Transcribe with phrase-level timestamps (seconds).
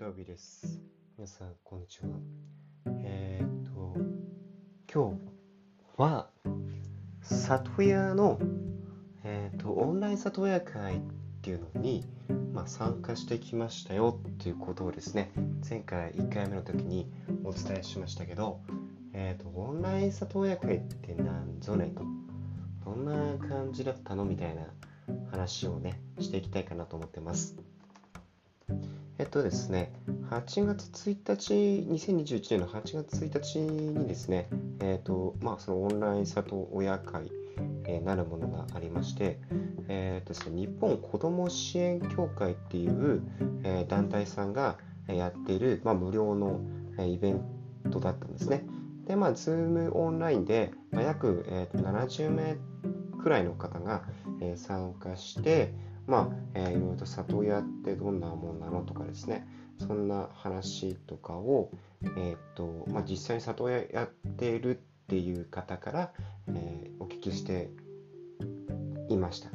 [0.00, 0.80] 土曜日です。
[1.18, 2.08] 皆さん、こんにちは。
[3.04, 3.94] えーっと、
[4.90, 5.14] 今
[5.98, 6.30] 日は、
[7.20, 8.40] 里親の、
[9.24, 11.00] えーっと、オンライン里親会っ
[11.42, 12.06] ていうのに、
[12.54, 15.32] まあ、参加してきましたよっていうことをですね、
[15.68, 17.12] 前回1回目の時に
[17.44, 18.62] お伝えしましたけど、
[19.12, 22.04] えーっと、オンライン里親会って何ぞねと、
[22.86, 24.62] どんな感じだったのみたいな
[25.30, 27.58] 話をね、していきたいかなと思ってます。
[29.20, 29.92] えっとですね、
[30.30, 31.52] 8月1日、
[32.14, 34.48] 2021年の8月1日にですね、
[34.80, 37.30] えっと、まあ、そのオンライン里親会、
[37.84, 39.38] えーなるものがありまして、
[39.88, 43.22] えーとですね、日本子ども支援協会っていう、
[43.62, 46.62] えー団体さんがやっている、まあ、無料の、
[46.96, 47.44] えーイベン
[47.90, 48.64] トだったんですね。
[49.04, 52.56] で、まあ、Zoom オンラインで、まあ、約、えーと70名
[53.22, 54.02] くらいの方が、
[54.40, 55.74] えー参加して、
[56.10, 59.46] まあ、えーいろいろと里親ってどんなもんなのとかですね、
[59.78, 61.70] そんな話とかを、
[62.16, 66.12] えーとまあ、実際に里親やってるっていう方から、
[66.48, 67.70] えーお聞きして
[69.08, 69.50] いました。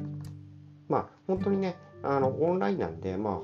[0.88, 3.34] まあ、本当にね、あのオンラインなんで、まあ、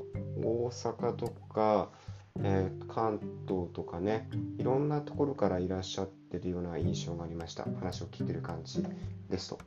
[0.42, 1.90] 大阪とか、
[2.38, 7.64] えー関東とかね、いろんなところからいらっしゃってるような印象がありました。
[7.64, 8.82] 話を聞いてる感じ
[9.28, 9.58] ですと。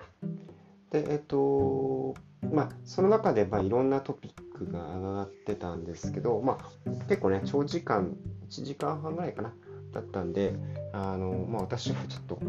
[0.92, 2.16] で、えっと、
[2.56, 8.16] まあ、その中で、まあ、いろんなトピックが上がってたんですけど、まあ、結構ね、長時間、
[8.50, 9.53] 1時間半ぐらいかな、
[9.92, 10.56] だったんで、
[10.94, 12.39] あの、まあ、私はちょっと、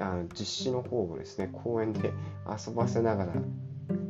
[0.00, 2.12] あの実施の方をですね、公園で
[2.46, 3.32] 遊ばせながら、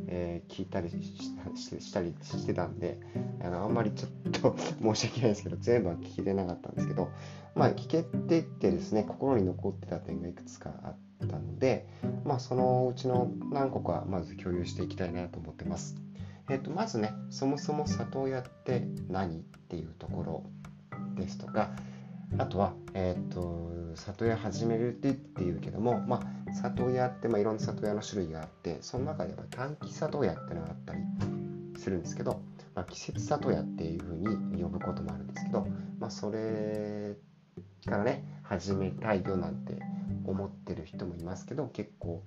[0.07, 2.99] えー聞いたりしたりしてたんで
[3.41, 7.09] あのあんまりちょっと 申し訳ないですけど全部は聞きれなかったんですけど
[7.55, 11.87] まあ聞けていってですね心に残ってた点がいくつかあってたので
[12.25, 15.95] まあそのうちの何個かまず共有していきたいなと思ってます。
[16.49, 20.43] えっとまずねそもそも里親って何っていうところ
[21.15, 21.69] ですとか
[22.37, 30.99] あとは、えっと里親始めるってっていうけども、まあ、里親って、まあ、いろんな里親の種類があってその中で短期里親ってのがあったり
[31.77, 32.41] するんですけど、
[32.75, 35.67] まあ、季節里親っていうふうに呼ぶこともあるんですけど、
[35.99, 37.15] まあ、それ
[37.85, 39.79] からね始めたいよなんて
[40.29, 42.23] 思ってる人もいますけど結構、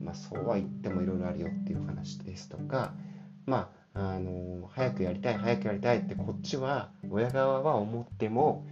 [0.00, 2.94] まあ、そうは言ってもいろいろあるよっていう話ですとか
[3.46, 8.66] まああの早くやりたい早くやりたいってこっちは親側は思っても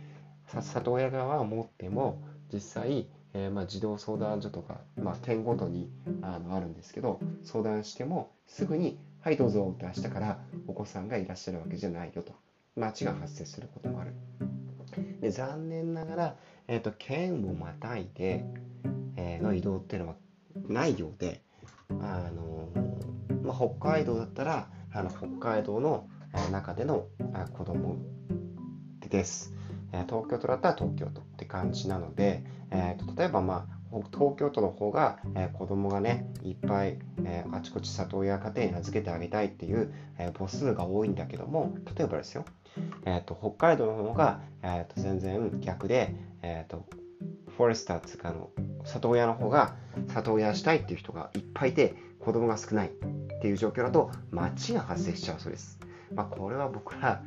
[0.47, 2.22] さ里親側は思っても
[2.53, 5.91] 実際、えーまあ、児童相談所とか、まあ、点ごとに
[6.22, 12.33] あのあるんですけど相談してもすぐに「はいどうぞ」って明日からお子さんがいらっしゃるわけじゃないよと。
[12.78, 14.15] 間違が発生することもある。
[15.21, 16.37] で残念ながら、
[16.69, 18.45] えー、と県をまたいで、
[19.16, 20.15] の移動っていうのは
[20.69, 21.43] ないようで
[21.91, 22.69] あの
[23.43, 26.06] まあ、北海道だったらあの北海道の
[26.53, 27.06] 中での
[27.56, 27.97] 子供
[29.09, 29.55] です。
[30.06, 33.78] 東京都だったら東京都って感じなので、えーと例えば、まあ、
[34.12, 42.45] 東京都の方が、え子供がねいっぱい、えあちこち里親家庭に預けてあげたいっていう、え母数が多いんだけども例えばですよ、
[43.06, 46.87] えー、と北海道の方が、えー、と全然逆で、えー、と
[47.58, 48.50] フォレスターっていうかあの
[48.84, 49.74] 里親の方が
[50.14, 52.91] 里親したいっていう人がいっぱいいて子供が少ないっ
[53.41, 55.78] ていう状況だと町が発生しちゃうそうです。
[56.14, 57.20] まあ、これは僕ら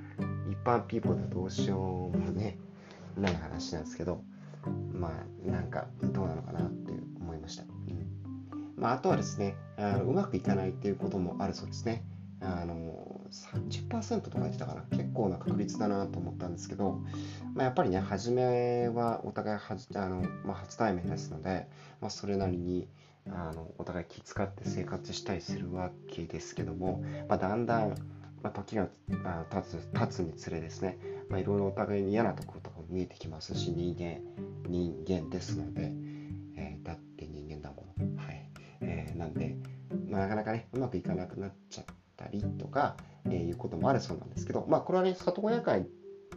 [0.50, 2.58] 一般ピーポーではどうしようもね
[3.18, 4.24] ない話なんですけど
[4.94, 8.08] まあなんかどうなのかなって思いました、うん。
[8.78, 12.06] まあ、あとはですねあのうまくいかないっていうこともあるそうですね。
[12.40, 14.82] あの30%とか言ってたかな。
[14.92, 17.02] 結構な確率だなと思ったんですけど、
[17.54, 21.68] まあ、やっぱりね初めはお互いはじあの、まあ、初対面ですので、
[22.02, 22.88] まあ、それなりに
[23.30, 27.96] あのお互い気遣って生活したりするわけですけども、まあ、だんだん
[28.44, 28.88] まあ、時が
[29.24, 30.98] あ経つ経つにつれですね、
[31.30, 34.20] いろいろお互いに嫌なところとかも見えてきますし人間
[34.68, 35.92] 人間ですので、
[36.58, 38.18] えーだって人間だもの。
[38.18, 38.50] はい、
[38.82, 39.56] えーなんで、
[40.10, 42.96] まあ、なかなかねうまくいかなくなっちゃってたりとか、
[43.26, 45.88] えーいうこともあるそうなんですけどまあこれはね里親会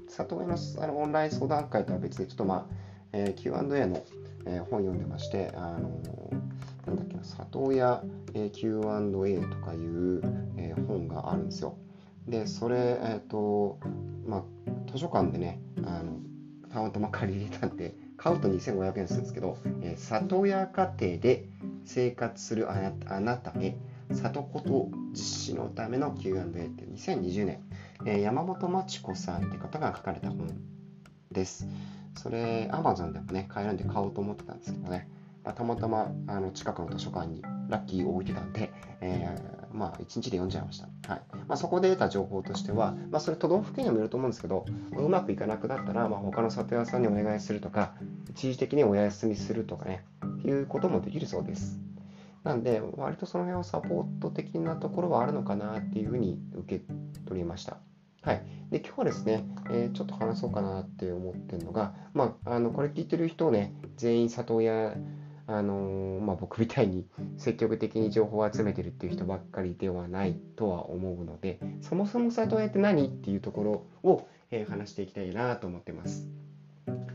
[0.08, 2.66] 里親のあのオンライン相談会とは別でちょっとまあ、
[3.12, 4.02] えー Q&A の、
[4.46, 8.02] えー本読んでましてあのーなんだっけな里親、
[8.34, 10.20] えー Q&A とかいう、
[10.56, 11.76] えー本があるんですよ。
[12.28, 13.78] でそれえっ、と
[14.26, 14.42] まあ
[14.90, 16.18] 図書館でねあの
[16.70, 21.48] たまたま借り入れたんで買うと2500円するんですけど、えー里親家庭で
[21.84, 23.76] 生活するああなたへ
[24.10, 27.60] 里子と実施のための Q&A って2020年、
[28.06, 30.48] えー山本真知子さんって方が書かれた本
[31.30, 31.66] です
[32.16, 35.08] それ Amazon でもね買えるんで買おうと思ってたんですけどね
[35.44, 40.88] まあ、たまたまあの近くの図書館にラッキーを置いてたんで、えー、まあ、1日で読んじゃいました。
[41.12, 44.64] はいまあ、そこで得た情報としては、まあ、それ都道府県にもよると思うんですけど、
[44.96, 47.92] うまくいかなくなったら、まあ、他の里屋さんにお願いするとか、
[48.30, 50.04] 一時的にお休みするとかね、
[50.44, 51.78] いうこともできるそうです。
[52.44, 56.84] なんで、割とその辺はサポート的なところはあるのかなっていうふうに受け
[57.26, 57.78] 取りました。
[58.20, 58.42] はい。
[58.70, 64.94] で、今日はですね、えー、ちょっと話そうかなって思ってるのが、まあ、あの、これ聞いてる人をね、全員里親、
[65.46, 67.06] あのー、まあ、僕みたいに
[67.38, 76.28] 積極的に情報を集めてるっていう人ばっかりではないとは思うので、そもそも里親って何っていうところを、えー、話していきたいなと思ってます。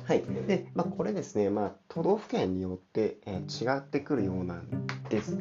[0.05, 0.23] はい。
[0.47, 5.37] で、まあ、これですね、まあ、都道府県によって、え、違ってくるようなんです。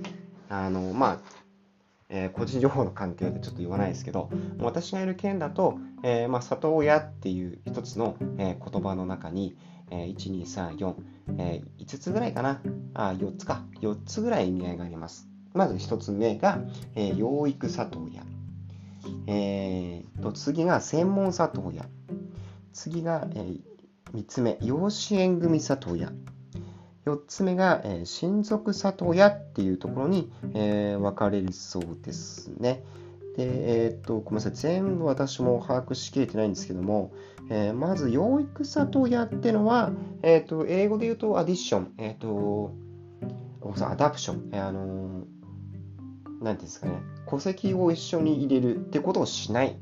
[0.48, 1.18] あの、まあ、
[2.08, 9.56] えー、個人情報の関係でちょっと言わないですけど私がいる県だと、えーまあ、里親っていう一つの、えー、言葉の中に、
[9.90, 10.94] えー、1234、
[11.38, 12.62] えー、5つぐらいかな。
[12.94, 13.62] あ4つか。
[13.82, 15.28] 4つぐらい意味合いがあります。
[15.54, 16.60] まず1つ目が、
[16.94, 18.22] えー、養育里親、
[19.26, 21.84] えー、と次が専門里親。
[22.72, 23.60] 次が、えー、
[24.14, 26.12] 3つ目養子縁組里親。
[27.08, 32.84] 4つ目が、えー、親族里親っていうところに、えー、分かれるそうですね。
[33.36, 34.52] で、えー、っと、ごめんなさい。
[34.52, 37.12] 全部私も把握しきれてないんですけども、
[37.50, 42.74] えー、まず、養育里親っていうのは、えー、っと、英語で言うと、アディション、えっと、
[43.80, 47.00] アダプション、えー、あのー、なんていうんですかね、
[47.30, 49.78] 戸籍を一緒に入れるってことをしない。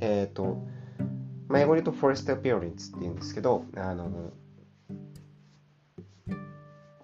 [0.00, 0.66] えっと、
[1.48, 4.32] まあ、英語で言うと、フォレストアピアレンスっていうんですけど、あの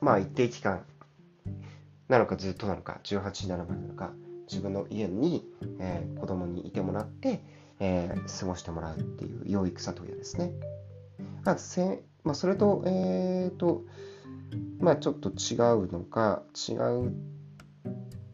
[0.08, 0.86] まあ一定期間
[2.08, 4.12] なのかずっとなのか18、7までなのか
[4.50, 5.44] 自分の家に、
[5.80, 7.42] えー、子供にいてもらって、
[7.78, 10.52] えー、過ごしてもらうっていう養育里親ですね。
[11.44, 13.84] まあせまあ、それと、え、ー、と、
[14.80, 17.12] まあちょっと違うのか、違う、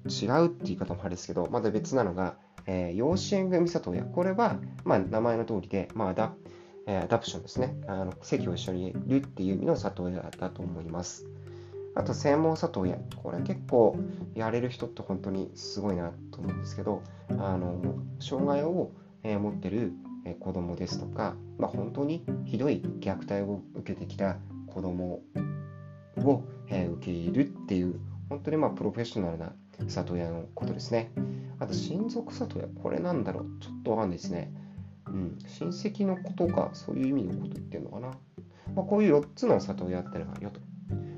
[0.08, 2.36] 違うって言い方もあれですけど、まだ別なのが、
[2.66, 4.04] えー、養子縁組里親。
[4.04, 6.34] これは、まあ名前の通りで、まあアダ
[6.86, 7.74] えアダプションですね。
[7.88, 11.26] あの席を一緒にいるっていう意味の里親だと思います。
[11.96, 13.96] あと専門里親これ結構
[14.34, 17.02] やれる人って本当にすごいなと思うんですけど
[17.38, 17.80] あの
[18.18, 18.90] 障害を
[19.22, 19.92] 持ってる
[20.40, 24.36] 子供ですとか、まあ、本当にひどい虐待を受けてきた
[24.66, 25.22] 子供
[26.16, 29.52] を受け入れるっていう本当にまあプロフェッショナルな
[29.88, 31.12] 里親のことですね。
[31.60, 33.46] あと親族里親これなんだろう？
[33.60, 34.52] ちょっとわかんないですね。
[35.06, 38.08] うん、親戚のことかそういう意味のこと言ってるのかな。
[38.74, 40.60] まあ、こういう4つの里親ってのがあるよと。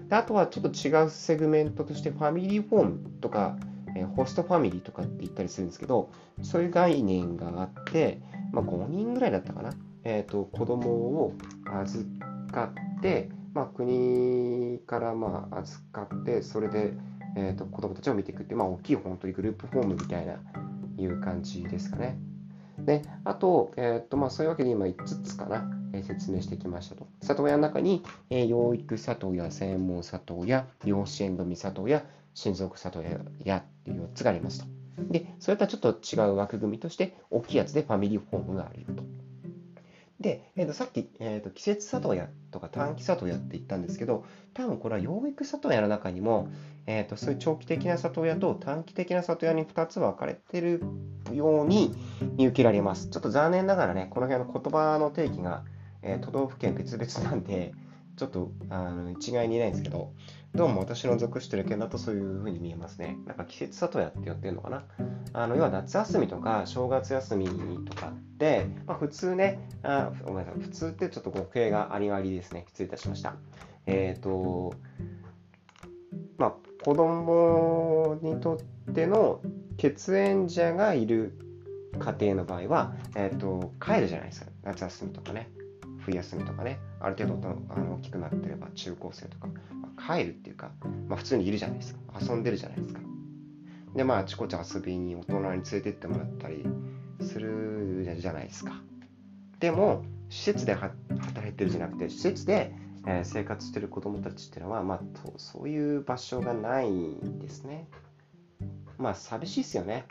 [0.09, 3.57] であとはちょっと違うセグメントとしてファミリーフォームとか、
[3.97, 6.11] えー、ホストファミリーとかって言ったりするんですけど
[6.43, 8.21] そういう概念があって、
[8.53, 9.73] まあ、5人ぐらいだったかな、
[10.05, 11.33] えーと、子供を
[11.73, 12.05] 預
[12.53, 16.93] かって、まあ、国からまあ預かってそれで、
[17.37, 20.37] えーと、子供たちを見ていくっていう、まあ、大きい本当にグループホームみたいな
[20.99, 22.19] いう感じですかね。
[22.87, 25.71] であと,、えーとまあ、そういうわけで今5つかな。
[25.93, 27.07] え説明してきましたと。
[27.23, 32.05] 里親の中に、え養育里親、専門里親、養子縁組里親、
[32.35, 34.67] 親族里親っていう4つがありますと。
[35.11, 39.05] で、それとはちょっと違う枠組みとして、大きいやつでファミリーホームがあるよと。
[40.21, 44.25] で、えー、とさっき、えーと、季節里親とか短期里親って言ったんですけど、
[44.55, 46.49] 多分これは養育里親の中にも、
[46.87, 50.83] えーと、そういう長期的な里親と短期的な里親に2つ分かれてる
[51.33, 51.95] ように
[52.37, 53.09] 見受けられます。
[53.09, 55.65] ちょっと残念ながらね、この辺の言葉の定義が
[56.07, 57.75] えー、都道府県別々なんで、
[58.17, 60.13] ちょっとあの一概に言えないんですけど、
[60.55, 63.19] どうも私の属してる県だとそういう風に見えますね。
[63.27, 64.85] なんか季節里親って言ってるのかな。
[65.33, 67.47] あの要は夏休みとか正月休み
[67.85, 72.65] とかって、まあ、普通ねあ、ごめんなさい、普通ってちょっと語弊がありありですね。
[72.69, 73.35] 失礼いたしました。
[73.87, 74.75] えっ、ー、と、
[76.39, 76.55] まあ、
[76.85, 78.57] 子供にと
[78.91, 79.41] っての
[79.77, 81.46] 血縁者がいる
[81.97, 84.47] 家庭の場合は、えっ、ー、と、帰るじゃないですか。
[84.63, 85.51] 夏休みとかね。
[85.99, 86.79] 冬休みとかね。
[87.01, 90.71] ある程度あの大きくなってれば中高生とか、まあ、帰るっていうか、
[91.09, 92.01] まあ、普通にいるじゃないですか。
[92.21, 93.01] 遊んでるじゃないですか。
[93.95, 96.65] でまああちこち遊びに大人に連れてってもらったり
[97.21, 98.81] するじゃないですか。
[99.59, 102.73] でも施設で働いてるじゃなくて施設で、
[103.07, 105.01] えー、生活してる子どもたちっていうのは、まあ、
[105.39, 107.89] そういう場所がないんですね。
[108.99, 110.05] まあ寂しいですよね。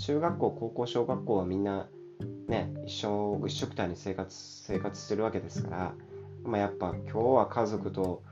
[0.00, 1.88] 中学校高校小学校はみんな
[2.48, 5.94] ね、一生一緒くたに生活生活してるわけですから、
[6.42, 8.22] まあ、やっぱ今日は家族と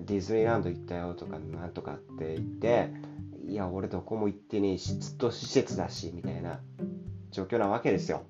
[0.00, 2.90] ディズニーランド行ったよとかなんとかって言って
[3.46, 6.60] いや俺どこも行ってねえしずっと施設だしみたいな
[7.30, 8.24] 状況なわけですよ。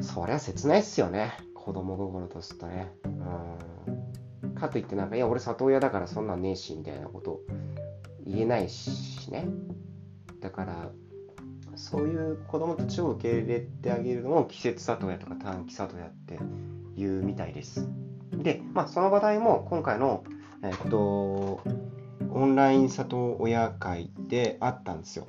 [0.00, 2.92] そりゃ切ないっすよね子供心とするとね。
[3.04, 4.54] うん。
[4.54, 7.40] かといってなんか、いや、俺里親だからそんなんねえし、みたいなこと
[8.24, 9.48] 言えないしね。
[10.46, 10.90] だから、
[11.74, 16.38] そういう子供たちを受け入れてあげるのも季節里親とか短期里親って
[16.96, 17.88] 言うみたいです。
[18.30, 20.22] で、まあ、その話題も今回の、
[20.62, 21.60] えっと、
[22.30, 25.26] オンライン里親会であったんですよ。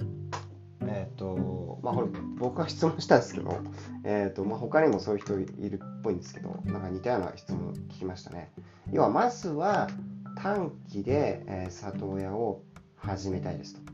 [0.81, 2.07] えっ、と、まあ、これ
[2.37, 3.59] 僕は質問したんですけど、
[4.03, 8.51] えっ、と、まあ、他にもそういう人いるっぽいんですけど、なんか似たような質問聞きましたね。
[8.91, 9.89] 要は、まずは
[10.37, 12.61] 短期で、え、里親を
[12.97, 13.86] 始めたいですと。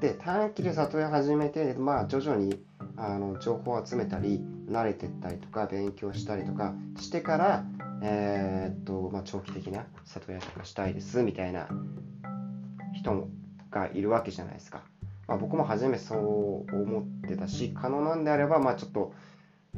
[0.00, 2.62] で、短期で里親始めて、まあ、徐々に
[2.96, 7.64] あの情報を集めたり、慣れてったりとか、勉強したりとかしてから、
[8.02, 11.68] えー、っと、まあ、長期的な里親とかしたいですみたいな
[12.94, 13.28] 人
[13.70, 14.82] がいるわけじゃないですか。
[15.26, 16.14] まあ、僕も初めそ
[16.70, 19.12] う思ってたし、可能なんであれば、まあ、ちょっと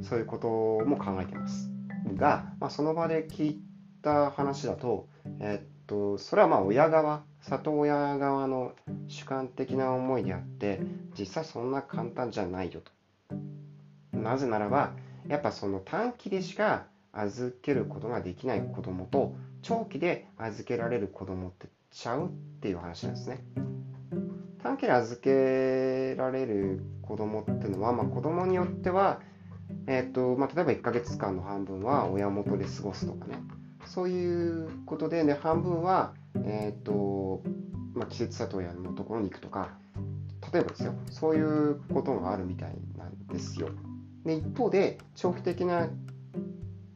[0.02, 0.48] そういうこと
[0.86, 1.70] も考えてます。
[2.16, 3.60] が、まあ、その場で聞い
[4.02, 5.08] た話だと、
[5.40, 8.72] えー、っと、それはまあ親側、里親側の
[9.08, 10.80] 主観的な思いであって、
[11.18, 13.36] 実際そんな簡単じゃないよと。
[14.16, 14.92] なぜならば、
[15.26, 22.30] やっぱその短期でしか預けることができない子供と長期で預けられる子供ってちゃうっ
[22.60, 23.42] ていう話なんですね。
[24.62, 29.20] 短期で預けられる子供っていうのは、まあ、子供によっては、
[29.88, 33.40] えーとまあ、例えば1ヶ月間の半分は親元で過ごすとかね
[33.86, 37.42] そういうことで、ね、半分は、えーと
[37.94, 39.70] まあ、季節里親のところに行くとか
[40.52, 43.68] 例えばですよそういうことがあるみたいなんですよ。
[44.24, 45.88] で一方で長期的な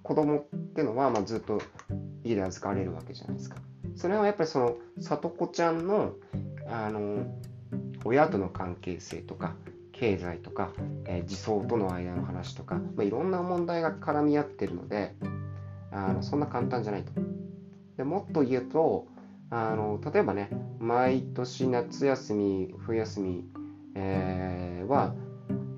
[0.02, 1.60] 子供ってのは、まあ、ずっと
[2.22, 3.56] 家で預かれるわけじゃないですか。
[3.96, 6.14] それはやっぱりその里子ちゃんの
[6.66, 7.26] あの
[8.04, 9.54] 親との関係性とか
[9.92, 10.70] 経済とか、
[11.06, 15.14] えー、自走との間の話とか、まあ、いろんな問題が絡み合ってるので
[15.94, 17.12] あのそんな簡単じゃないと。
[17.96, 19.06] でもっと言うと
[19.50, 23.44] あの例えばね毎年夏休み冬休み、
[23.94, 25.14] えー、は、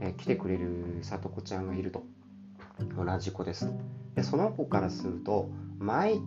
[0.01, 2.03] えー、来てくれる里子ちゃんがいると。
[2.95, 3.73] 同じ子です。
[4.15, 6.21] でその子からすると毎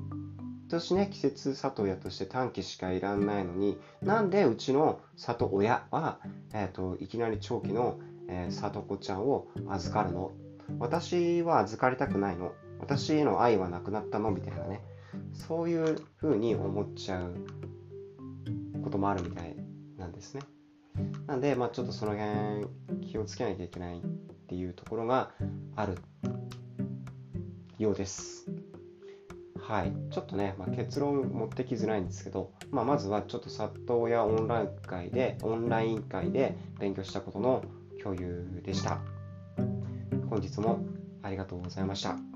[0.67, 6.19] 年ね季節里親として短期しかいらんないのになんでうちの里親は、
[6.53, 10.31] えーと、いきなり長期の、えー、里子ちゃんを預かるの？
[10.79, 12.53] 私は預かりたくないの。
[12.79, 14.31] 私への愛はなくなったの？
[14.31, 14.81] みたいなね
[15.33, 17.35] そういうふうに思っちゃう
[18.81, 19.55] こともあるみたい
[19.97, 20.41] なんですね
[21.27, 22.67] なんで、まあ、ちょっとその辺
[23.07, 24.01] 気をつけなきゃいけないっ
[24.47, 25.31] ていうところが
[25.75, 25.97] ある
[27.77, 28.47] ようです。
[29.61, 37.63] はい、ちょっとね、まあ、結論持ってきづらいんですけど、まあ、まずはちょっと里親オンライン会で、オンライン会で勉強したことの
[38.01, 38.99] 共有でした。
[40.27, 40.79] 本日も
[41.21, 42.28] ありがとうございました。